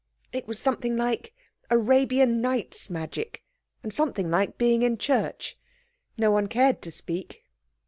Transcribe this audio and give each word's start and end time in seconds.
It 0.33 0.47
was 0.47 0.57
something 0.57 0.97
like 0.97 1.31
Arabian 1.69 2.41
Nights 2.41 2.89
magic, 2.89 3.43
and 3.83 3.93
something 3.93 4.31
like 4.31 4.57
being 4.57 4.81
in 4.81 4.97
church. 4.97 5.59
No 6.17 6.31
one 6.31 6.47
cared 6.47 6.81
to 6.81 6.91
speak. 6.91 7.43